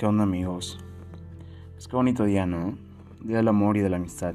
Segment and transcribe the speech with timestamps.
[0.00, 0.78] ¿Qué onda amigos?
[1.76, 2.78] Es que bonito día, ¿no?
[3.20, 4.32] Día del amor y de la amistad.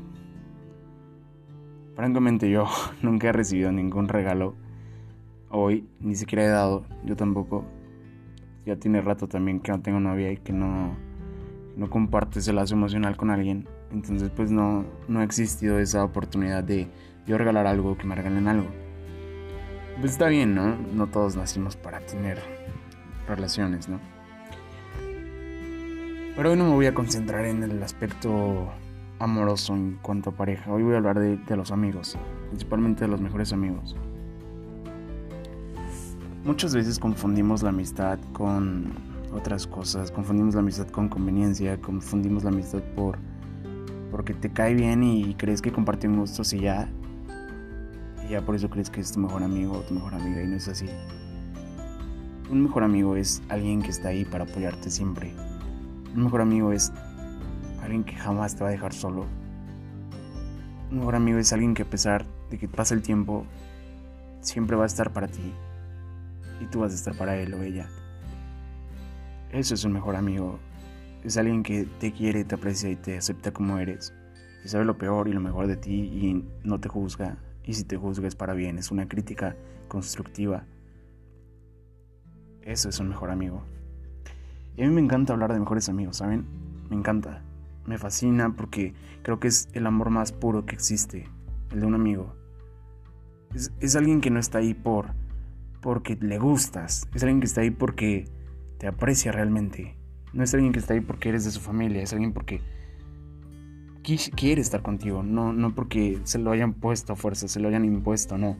[1.95, 2.67] Francamente yo
[3.01, 4.53] nunca he recibido ningún regalo
[5.49, 7.65] hoy, ni siquiera he dado, yo tampoco.
[8.63, 10.95] Ya tiene rato también que no tengo novia y que no,
[11.75, 13.67] no comparto ese lazo emocional con alguien.
[13.91, 16.87] Entonces pues no, no ha existido esa oportunidad de
[17.25, 18.67] yo regalar algo, que me regalen algo.
[19.99, 20.77] Pues está bien, ¿no?
[20.93, 22.37] No todos nacimos para tener
[23.27, 24.14] relaciones, ¿no?
[26.35, 28.69] Pero hoy no me voy a concentrar en el aspecto
[29.19, 30.69] amoroso en cuanto a pareja.
[30.69, 32.17] Hoy voy a hablar de, los amigos,
[32.49, 33.95] principalmente de los mejores amigos.
[36.43, 38.91] Muchas veces confundimos la amistad con
[39.33, 43.17] otras cosas, confundimos la amistad con conveniencia, confundimos la amistad por
[44.11, 46.89] porque te cae bien y crees que comparten gustos y ya
[48.25, 50.47] y ya por eso crees que es tu mejor amigo o tu mejor amiga y
[50.47, 50.87] no es así.
[52.51, 55.33] Un mejor amigo es alguien que está ahí para apoyarte siempre,
[56.15, 56.93] un mejor amigo es
[57.81, 59.25] alguien que jamás te va a dejar solo.
[60.89, 63.45] Un mejor amigo es alguien que a pesar de que pase el tiempo,
[64.39, 65.53] siempre va a estar para ti.
[66.61, 67.89] Y tú vas a estar para él o ella.
[69.51, 70.59] Eso es un mejor amigo.
[71.23, 74.13] Es alguien que te quiere, te aprecia y te acepta como eres.
[74.63, 77.37] Y sabe lo peor y lo mejor de ti y no te juzga.
[77.65, 79.55] Y si te juzga es para bien, es una crítica
[79.89, 80.65] constructiva.
[82.61, 83.63] Eso es un mejor amigo.
[84.77, 86.45] Y a mí me encanta hablar de mejores amigos, ¿saben?
[86.89, 87.41] Me encanta.
[87.85, 91.29] Me fascina porque creo que es el amor más puro que existe,
[91.71, 92.35] el de un amigo.
[93.79, 95.13] Es, alguien que no está ahí por
[95.81, 98.25] porque le gustas, es alguien que está ahí porque
[98.79, 99.95] te aprecia realmente.
[100.33, 102.59] No es alguien que está ahí porque eres de su familia, es alguien porque
[104.35, 107.85] quiere estar contigo, no, no porque se lo hayan puesto a fuerza, se lo hayan
[107.85, 108.57] impuesto, no.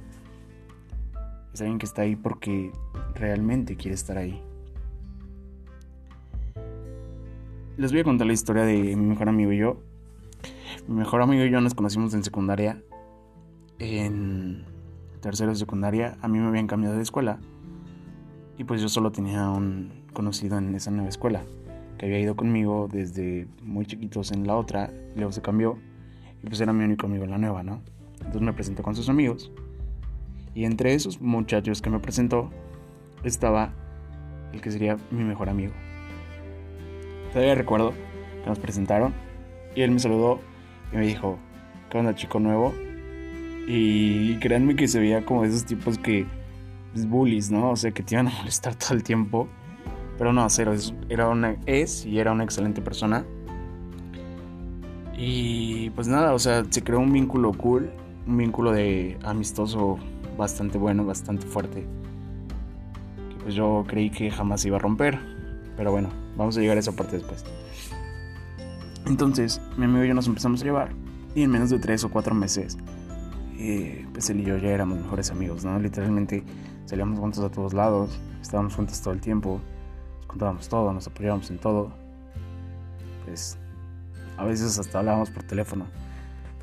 [1.54, 2.72] Es alguien que está ahí porque
[3.16, 4.42] realmente quiere estar ahí.
[7.78, 9.82] Les voy a contar la historia de mi mejor amigo y yo.
[10.88, 12.82] Mi mejor amigo y yo nos conocimos en secundaria.
[13.80, 14.64] En
[15.20, 17.38] tercero de secundaria, a mí me habían cambiado de escuela.
[18.58, 21.44] Y pues yo solo tenía un conocido en esa nueva escuela,
[21.98, 25.78] que había ido conmigo desde muy chiquitos en la otra, luego se cambió,
[26.42, 27.82] y pues era mi único amigo en la nueva, ¿no?
[28.20, 29.52] Entonces me presentó con sus amigos.
[30.54, 32.52] Y entre esos muchachos que me presentó
[33.26, 33.74] estaba
[34.54, 35.74] el que sería mi mejor amigo.
[37.36, 37.94] Recuerdo
[38.44, 39.14] que nos presentaron
[39.76, 40.40] y él me saludó
[40.94, 41.38] y me dijo,
[41.90, 42.74] ¿qué onda chico nuevo?
[43.68, 46.28] Y créanme que se veía como esos tipos que es
[46.94, 47.72] pues, bullies, ¿no?
[47.72, 49.50] O sea, que te iban a molestar todo el tiempo.
[50.18, 53.26] Pero no, cero, es, era una, es y era una excelente persona.
[55.18, 57.92] Y pues nada, o sea, se creó un vínculo cool,
[58.28, 59.98] un vínculo de amistoso
[60.38, 61.86] bastante bueno, bastante fuerte.
[63.44, 65.20] Pues yo creí que jamás iba a romper.
[65.76, 67.44] Pero bueno, Vamos a llegar a esa parte después.
[69.06, 70.90] Entonces, mi amigo y yo nos empezamos a llevar.
[71.36, 72.78] Y en menos de tres o cuatro meses,
[73.58, 75.80] eh, pues él y yo ya éramos mejores amigos, ¿no?
[75.80, 76.44] Literalmente
[76.86, 79.62] salíamos juntos a todos lados, estábamos juntos todo el tiempo,
[80.18, 81.94] nos contábamos todo, nos apoyábamos en todo.
[83.26, 83.58] Pues
[84.38, 85.86] a veces hasta hablábamos por teléfono.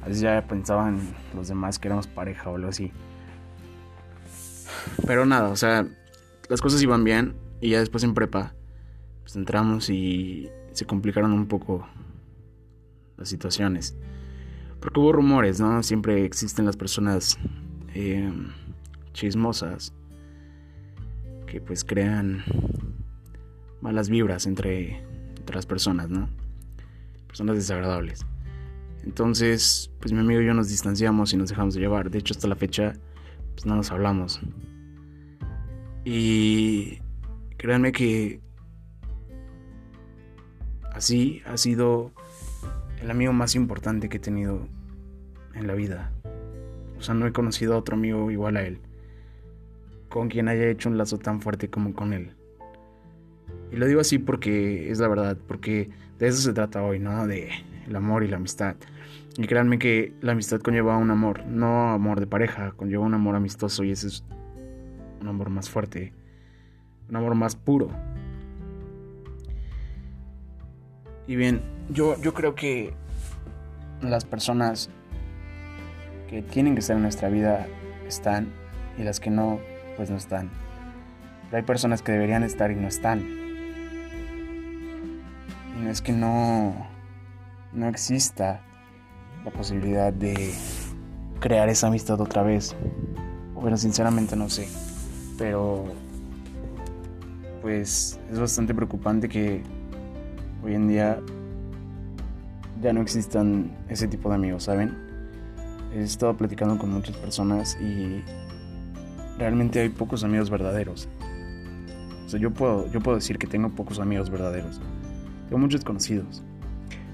[0.03, 1.00] A veces ya pensaban
[1.34, 2.93] los demás que éramos pareja o algo así.
[5.06, 5.87] Pero nada, o sea,
[6.49, 8.55] las cosas iban bien y ya después en prepa
[9.32, 11.88] pues entramos y se complicaron un poco
[13.16, 13.97] las situaciones.
[14.78, 15.82] Porque hubo rumores, ¿no?
[15.82, 17.38] Siempre existen las personas
[17.94, 18.31] eh,
[19.15, 19.94] chismosas
[21.47, 22.44] que pues crean
[23.81, 24.98] malas vibras entre,
[25.38, 26.28] entre las personas, ¿no?
[27.26, 28.26] Personas desagradables.
[29.03, 32.10] Entonces, pues mi amigo y yo nos distanciamos y nos dejamos de llevar.
[32.10, 32.93] De hecho, hasta la fecha,
[33.54, 34.41] pues no nos hablamos.
[36.04, 36.99] Y
[37.56, 38.43] créanme que
[40.95, 42.13] Así ha sido
[43.01, 44.67] el amigo más importante que he tenido
[45.55, 46.13] en la vida.
[46.99, 48.79] O sea, no he conocido a otro amigo igual a él,
[50.09, 52.33] con quien haya hecho un lazo tan fuerte como con él.
[53.73, 57.27] Y lo digo así porque es la verdad, porque de eso se trata hoy, ¿no?
[57.27, 57.50] De
[57.88, 58.77] el amor y la amistad.
[59.37, 63.35] Y créanme que la amistad conlleva un amor, no amor de pareja, conlleva un amor
[63.35, 64.25] amistoso y ese es
[65.21, 66.12] un amor más fuerte,
[67.09, 67.88] un amor más puro.
[71.27, 72.95] Y bien, yo, yo creo que
[74.01, 74.91] las personas
[76.29, 77.67] que tienen que estar en nuestra vida
[78.07, 78.53] están
[78.99, 79.61] y las que no,
[79.97, 80.51] pues no están.
[81.45, 83.21] Pero hay personas que deberían estar y no están.
[85.77, 86.75] Y no es que no,
[87.73, 88.61] no exista
[89.45, 90.53] la posibilidad de
[91.41, 92.75] crear esa amistad otra vez.
[93.55, 94.69] Bueno, sinceramente no sé.
[95.39, 95.85] Pero
[97.61, 99.63] pues es bastante preocupante que
[100.62, 101.20] hoy en día
[102.81, 104.97] ya no existan ese tipo de amigos, ¿saben?
[105.94, 108.23] He estado platicando con muchas personas y
[109.38, 111.09] realmente hay pocos amigos verdaderos.
[112.26, 114.81] O sea, yo puedo, yo puedo decir que tengo pocos amigos verdaderos.
[115.49, 116.43] Tengo muchos conocidos.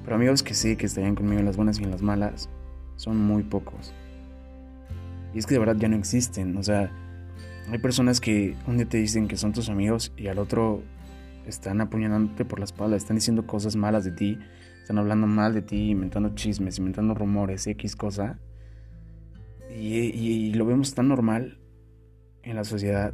[0.05, 2.49] Pero amigos que sí, que estarían conmigo en las buenas y en las malas,
[2.97, 3.93] son muy pocos.
[5.35, 6.56] Y es que de verdad ya no existen.
[6.56, 6.91] O sea,
[7.71, 10.83] hay personas que un día te dicen que son tus amigos y al otro
[11.50, 14.39] están apuñalándote por la espalda, están diciendo cosas malas de ti,
[14.81, 18.39] están hablando mal de ti, inventando chismes, inventando rumores, X cosa.
[19.71, 21.59] Y, y lo vemos tan normal
[22.43, 23.12] en la sociedad.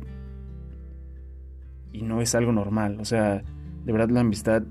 [1.92, 2.98] Y no es algo normal.
[3.00, 3.42] O sea,
[3.84, 4.62] de verdad la amistad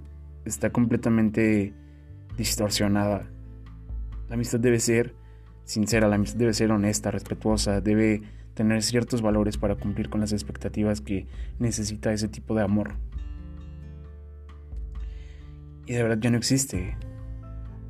[0.45, 1.73] está completamente
[2.37, 3.29] distorsionada.
[4.29, 5.13] La amistad debe ser
[5.65, 8.21] sincera, la amistad debe ser honesta, respetuosa, debe
[8.53, 11.27] tener ciertos valores para cumplir con las expectativas que
[11.59, 12.95] necesita ese tipo de amor.
[15.85, 16.95] Y de verdad ya no existe.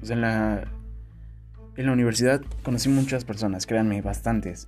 [0.02, 0.68] Sea, en la,
[1.76, 4.68] en la universidad conocí muchas personas, créanme, bastantes.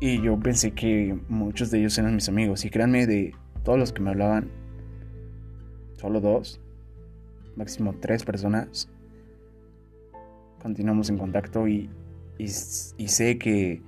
[0.00, 2.64] Y yo pensé que muchos de ellos eran mis amigos.
[2.64, 4.50] Y créanme, de todos los que me hablaban,
[5.94, 6.60] solo dos,
[7.56, 8.90] máximo tres personas,
[10.62, 11.90] continuamos en contacto y,
[12.38, 13.82] y, sé que,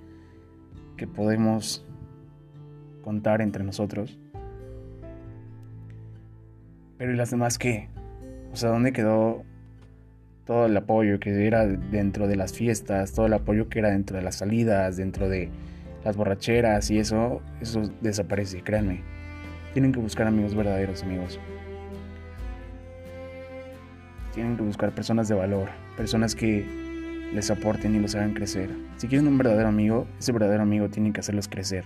[0.97, 1.85] que podemos
[3.03, 4.19] contar entre nosotros.
[6.99, 7.91] Pero ¿y las demás qué?
[8.57, 9.45] O sea, ¿dónde quedó
[10.47, 14.17] todo el apoyo que era dentro de las fiestas, todo el apoyo que era dentro
[14.17, 15.51] de las salidas, dentro de
[16.03, 19.03] las borracheras y eso, eso desaparece, créanme.
[19.75, 21.39] Tienen que buscar amigos verdaderos, amigos.
[24.33, 26.65] Tienen que buscar personas de valor, personas que
[27.35, 28.71] les aporten y los hagan crecer.
[28.97, 31.85] Si quieren un verdadero amigo, ese verdadero amigo tiene que hacerlos crecer.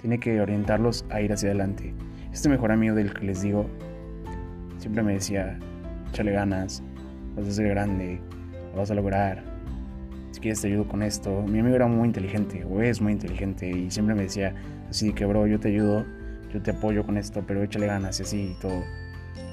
[0.00, 1.92] Tiene que orientarlos a ir hacia adelante.
[2.32, 3.66] Este mejor amigo del que les digo
[4.78, 5.58] siempre me decía,
[6.10, 6.82] échale ganas,
[7.36, 8.20] vas a ser grande,
[8.72, 9.42] lo vas a lograr,
[10.32, 11.42] si quieres te ayudo con esto.
[11.42, 14.54] Mi amigo era muy inteligente, o es muy inteligente, y siempre me decía
[14.88, 16.04] así que, bro, yo te ayudo,
[16.52, 18.82] yo te apoyo con esto, pero échale ganas y así y todo.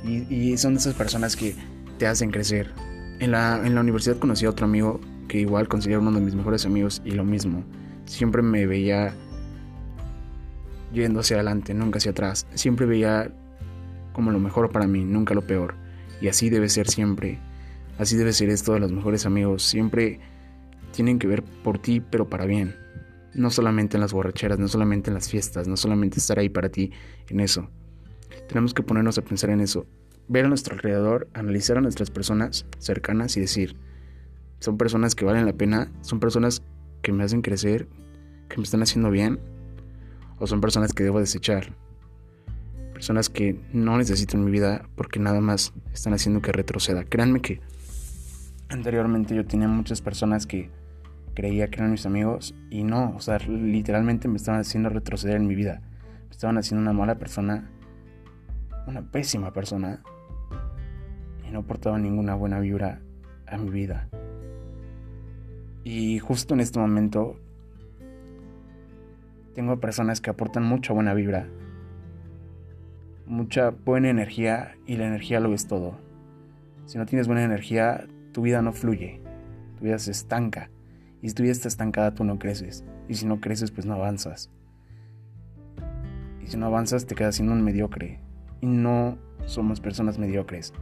[0.04, 1.56] Y, son de esas personas que
[1.98, 2.72] te hacen crecer.
[3.20, 6.36] En la, en la universidad conocí a otro amigo que igual considero uno de mis
[6.36, 7.64] mejores amigos y lo mismo.
[8.06, 9.14] Siempre me veía
[10.94, 12.48] yendo hacia adelante, nunca hacia atrás.
[12.54, 13.32] Siempre veía
[14.14, 15.76] como lo mejor para mí, nunca lo peor.
[16.22, 17.40] Y así debe ser siempre.
[17.98, 19.64] Así debe ser esto de los mejores amigos.
[19.64, 20.20] Siempre
[20.92, 22.76] tienen que ver por ti, pero para bien.
[23.34, 26.70] No solamente en las borracheras, no solamente en las fiestas, no solamente estar ahí para
[26.70, 26.92] ti
[27.30, 27.70] en eso.
[28.48, 29.86] Tenemos que ponernos a pensar en eso.
[30.28, 33.76] Ver a nuestro alrededor, analizar a nuestras personas cercanas y decir,
[34.60, 36.64] son personas que valen la pena, son personas
[37.02, 37.88] que me hacen crecer,
[38.50, 39.40] que me están haciendo bien,
[40.40, 41.74] o son personas que debo desechar.
[42.98, 47.04] Personas que no necesito en mi vida porque nada más están haciendo que retroceda.
[47.04, 47.62] Créanme que
[48.70, 50.72] anteriormente yo tenía muchas personas que
[51.36, 55.46] creía que eran mis amigos y no, o sea, literalmente me estaban haciendo retroceder en
[55.46, 55.80] mi vida.
[56.26, 57.70] Me estaban haciendo una mala persona,
[58.88, 60.02] una pésima persona
[61.48, 63.02] y no aportaba ninguna buena vibra
[63.46, 64.10] a mi vida.
[65.84, 67.40] Y justo en este momento
[69.54, 71.48] tengo personas que aportan mucha buena vibra,
[73.28, 76.00] mucha buena energía y la energía lo es todo.
[76.86, 79.22] Si no tienes buena energía, tu vida no fluye,
[79.78, 80.70] tu vida se estanca.
[81.22, 82.86] Y si tu vida está estancada, tú no creces.
[83.10, 84.50] Y si no creces, pues no avanzas.
[86.42, 88.20] Y si no avanzas, te quedas siendo un mediocre.
[88.62, 90.74] Y no somos personas mediocres.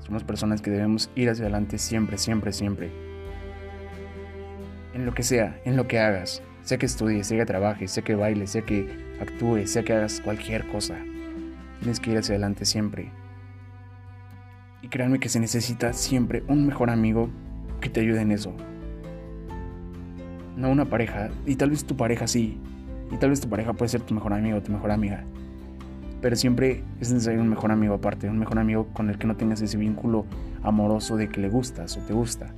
[0.00, 2.90] Somos personas que debemos ir hacia adelante siempre, siempre, siempre.
[4.92, 6.42] En lo que sea, en lo que hagas.
[6.62, 10.20] Sea que estudies, sea que trabajes, sea que bailes, sea que actúes, sea que hagas
[10.20, 10.96] cualquier cosa.
[11.82, 13.12] Tienes que ir hacia adelante siempre.
[14.80, 17.28] Y créanme que se necesita siempre un mejor amigo
[17.80, 18.56] que te ayude en eso
[20.56, 21.30] no una pareja.
[21.46, 22.58] Y tal vez tu pareja sí.
[23.10, 25.24] Y tal vez tu pareja puede ser tu mejor amigo o tu mejor amiga.
[26.20, 29.36] Pero siempre es necesario un mejor amigo aparte, un mejor amigo con el que no
[29.36, 30.24] tengas ese vínculo
[30.62, 32.54] amoroso de que le gustas o te gusta.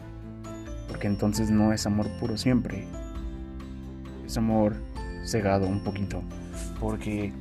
[0.86, 2.84] Porque entonces no es amor puro siempre.
[4.26, 4.74] Es amor
[5.24, 6.22] cegado un poquito.
[6.78, 7.32] Porque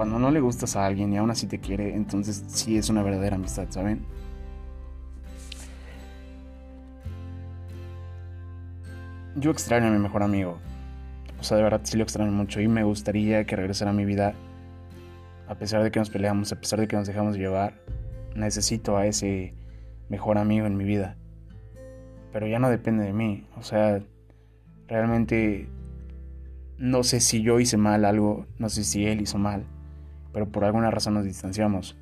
[0.00, 3.02] cuando no le gustas a alguien y aún así te quiere, entonces sí es una
[3.02, 4.06] verdadera amistad, ¿saben?
[9.34, 10.56] yo extraño a mi mejor amigo.
[11.38, 14.06] O sea, de verdad sí lo extraño mucho y me gustaría que regresara a mi
[14.06, 14.32] vida.
[15.46, 17.74] A pesar de que nos peleamos, a pesar de que nos dejamos llevar,
[18.34, 19.52] necesito a ese
[20.08, 21.18] mejor amigo en mi vida.
[22.32, 23.46] Pero ya no depende de mí.
[23.58, 24.00] O sea,
[24.88, 25.68] realmente
[26.78, 29.66] no sé si yo hice mal algo, no sé si él hizo mal,
[30.32, 31.96] pero por alguna razón nos distanciamos.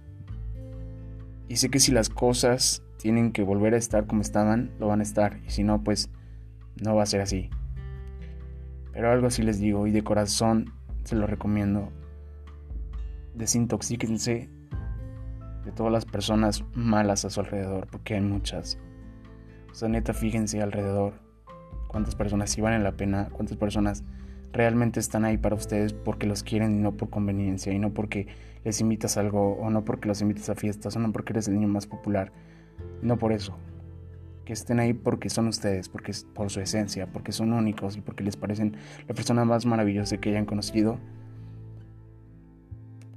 [1.48, 5.00] Y sé que si las cosas tienen que volver a estar como estaban, lo van
[5.00, 5.38] a estar.
[5.46, 6.10] Y si no, pues
[6.82, 7.50] no va a ser así.
[8.92, 10.72] Pero algo así les digo y de corazón
[11.04, 11.90] se lo recomiendo.
[13.34, 14.50] Desintoxíquense
[15.64, 18.78] de todas las personas malas a su alrededor, porque hay muchas.
[19.70, 21.14] O sea, neta, fíjense alrededor
[21.88, 24.04] cuántas personas sí valen la pena, cuántas personas
[24.52, 28.26] realmente están ahí para ustedes porque los quieren y no por conveniencia, y no porque
[28.64, 31.54] les invitas algo, o no porque los invitas a fiestas, o no porque eres el
[31.54, 32.32] niño más popular.
[33.02, 33.56] No por eso.
[34.44, 38.00] Que estén ahí porque son ustedes, porque es por su esencia, porque son únicos y
[38.00, 38.76] porque les parecen
[39.06, 40.98] la persona más maravillosa que hayan conocido.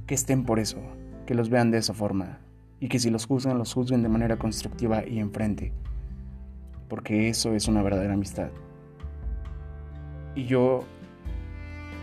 [0.05, 0.79] Que estén por eso,
[1.25, 2.39] que los vean de esa forma
[2.81, 5.71] y que si los juzgan, los juzguen de manera constructiva y enfrente.
[6.89, 8.50] Porque eso es una verdadera amistad.
[10.35, 10.83] Y yo,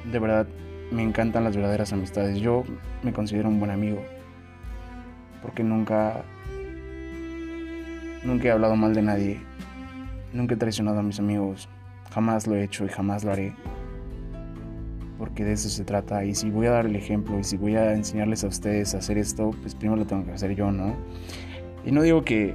[0.05, 0.47] de verdad,
[0.90, 2.40] me encantan las verdaderas amistades.
[2.40, 2.64] Yo
[3.02, 4.02] me considero un buen amigo.
[5.43, 6.25] Porque nunca
[8.25, 9.40] Nunca he hablado mal de nadie.
[10.33, 11.69] Nunca he traicionado a mis amigos.
[12.12, 13.55] Jamás lo he hecho y jamás lo haré.
[15.19, 16.25] Porque de eso se trata.
[16.25, 18.99] Y si voy a dar el ejemplo y si voy a enseñarles a ustedes a
[18.99, 20.97] hacer esto, pues primero lo tengo que hacer yo, ¿no?
[21.85, 22.55] Y no digo que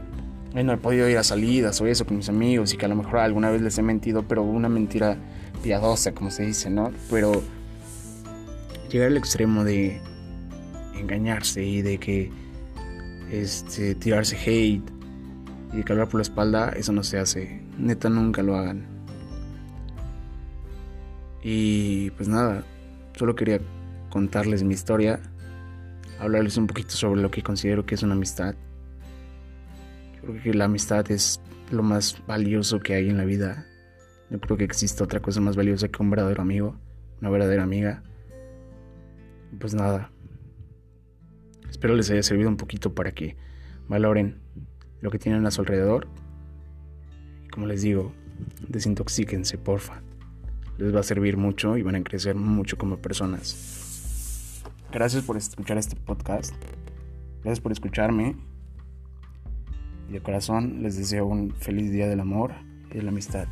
[0.54, 2.96] no he podido ir a salidas o eso con mis amigos y que a lo
[2.96, 5.18] mejor alguna vez les he mentido, pero una mentira
[5.63, 6.91] piadosa, como se dice, ¿no?
[7.10, 7.41] Pero
[8.91, 10.00] llegar al extremo de
[10.96, 12.32] engañarse y de que
[13.32, 14.84] este, tirarse hate
[15.74, 17.62] y de que por la espalda, eso no se hace.
[17.79, 18.86] Neta, nunca lo hagan.
[21.41, 22.63] Y pues nada,
[23.17, 23.60] solo quería
[24.10, 25.20] contarles mi historia,
[26.20, 28.53] hablarles un poquito sobre lo que considero que es una amistad.
[30.15, 31.41] Yo creo que la amistad es
[31.72, 33.65] lo más valioso que hay en la vida.
[34.30, 36.75] No creo que exista otra cosa más valiosa que un verdadero amigo,
[37.22, 38.03] una verdadera amiga.
[39.60, 40.12] Pues nada,
[41.70, 43.36] espero les haya servido un poquito para que
[43.88, 44.39] valoren
[45.01, 46.08] lo que tienen a su alrededor.
[47.51, 48.13] Como les digo,
[48.68, 50.01] desintoxíquense, porfa.
[50.77, 54.63] Les va a servir mucho y van a crecer mucho como personas.
[54.92, 56.53] Gracias por escuchar este podcast.
[57.44, 58.36] Gracias por escucharme.
[60.10, 62.53] Y de corazón les deseo un feliz día del amor
[62.92, 63.48] y de la amistad.